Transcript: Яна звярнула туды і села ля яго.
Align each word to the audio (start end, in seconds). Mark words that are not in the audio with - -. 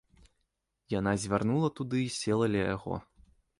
Яна 0.99 1.13
звярнула 1.25 1.69
туды 1.81 2.01
і 2.07 2.11
села 2.19 2.45
ля 2.57 2.67
яго. 2.75 2.93